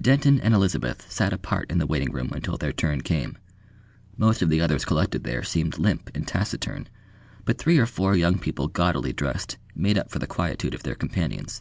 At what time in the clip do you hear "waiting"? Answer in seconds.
1.86-2.10